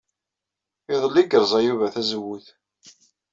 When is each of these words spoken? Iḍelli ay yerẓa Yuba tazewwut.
Iḍelli 0.93 1.23
ay 1.23 1.27
yerẓa 1.31 1.59
Yuba 1.61 1.93
tazewwut. 1.93 2.45